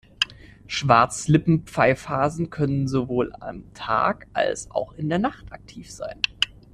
[0.65, 6.19] Schwarzlippen-Pfeifhasen können sowohl am Tag als auch in der Nacht aktiv sein.